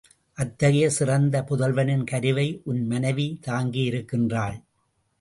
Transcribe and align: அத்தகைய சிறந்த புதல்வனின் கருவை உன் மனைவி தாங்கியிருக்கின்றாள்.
அத்தகைய 0.37 0.89
சிறந்த 0.89 1.43
புதல்வனின் 1.49 2.03
கருவை 2.03 2.61
உன் 2.63 2.83
மனைவி 2.85 3.39
தாங்கியிருக்கின்றாள். 3.47 4.57